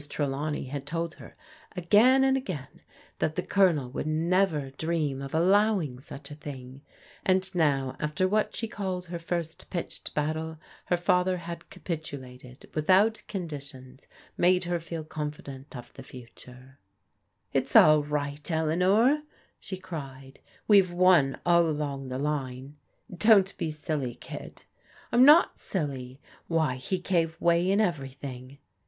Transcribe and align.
Trdawney 0.09 0.63
had 0.65 0.87
told 0.87 1.13
her, 1.13 1.35
again 1.75 2.23
and 2.23 2.35
again, 2.35 2.81
that 3.19 3.35
the 3.35 3.43
Colonel 3.43 3.91
would 3.91 4.07
never 4.07 4.71
dream 4.71 5.21
of 5.21 5.35
allowing 5.35 5.99
such 5.99 6.31
a 6.31 6.35
thing, 6.35 6.81
and 7.23 7.53
now 7.53 7.95
after 7.99 8.27
what 8.27 8.55
she 8.55 8.67
called 8.67 9.05
her 9.05 9.19
first 9.19 9.69
pitched 9.69 10.15
battle, 10.15 10.57
her 10.85 10.97
father 10.97 11.37
had 11.37 11.69
capitulated 11.69 12.67
with 12.73 12.87
.4mt 12.87 13.27
conditions, 13.27 14.07
made 14.37 14.63
her 14.63 14.79
fed 14.79 15.07
confident 15.09 15.77
of 15.77 15.93
the 15.93 16.01
future. 16.01 16.79
THE 17.53 17.59
BIGHT 17.59 17.67
TO 17.67 17.77
"LIVE 17.79 17.83
THEIR 17.85 17.85
LIVES 17.85 17.99
59 17.99 18.01
"It's 18.01 18.09
an 18.09 18.09
right, 18.09 18.43
Eleanor/' 18.51 19.23
she 19.59 19.77
cried, 19.77 20.39
"we've 20.67 20.91
won 20.91 21.39
all 21.45 21.69
along 21.69 22.07
the 22.07 22.17
line." 22.17 22.75
"Don't 23.15 23.55
be 23.59 23.69
silly, 23.69 24.17
Id 24.31 24.63
A*'" 24.63 24.65
I'm 25.11 25.23
not 25.25 25.59
silly. 25.59 26.19
Why, 26.47 26.77
he 26.77 26.97
gave 26.97 27.39
way 27.39 27.69
in 27.69 27.79
everything." 27.79 28.57